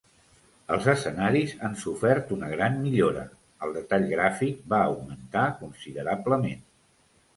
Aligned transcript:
Els 0.75 0.85
escenaris 0.93 1.51
han 1.67 1.75
sofert 1.81 2.33
una 2.37 2.49
gran 2.55 2.79
millora, 2.85 3.27
el 3.67 3.77
detall 3.77 4.07
gràfic 4.15 4.65
va 4.73 4.81
augmentar 4.87 5.45
considerablement. 5.61 6.67